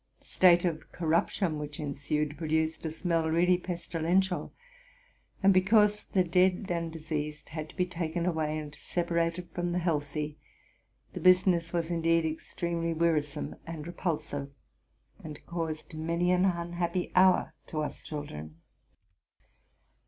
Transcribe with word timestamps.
The 0.17 0.25
state 0.25 0.65
of 0.65 0.91
correption 0.91 1.59
which 1.59 1.79
ensued 1.79 2.35
produced 2.35 2.83
a 2.87 2.89
smell 2.89 3.29
really 3.29 3.59
pestilential; 3.59 4.51
and, 5.43 5.53
because 5.53 6.05
the 6.07 6.23
dead 6.23 6.71
and 6.71 6.91
diseased 6.91 7.49
had 7.49 7.69
to 7.69 7.75
be 7.75 7.85
taken 7.85 8.25
away 8.25 8.57
and 8.57 8.73
separated 8.73 9.51
from 9.51 9.73
the 9.73 9.77
healthy, 9.77 10.39
the 11.13 11.19
business 11.19 11.71
was 11.71 11.91
indeed 11.91 12.25
extremely 12.25 12.95
wearisome 12.95 13.57
and 13.67 13.85
repulsive, 13.85 14.49
and 15.23 15.45
caused 15.45 15.93
many 15.93 16.31
an 16.31 16.45
unhappy 16.45 17.11
hour 17.13 17.53
to 17.67 17.81
us 17.83 17.99
children. 17.99 18.55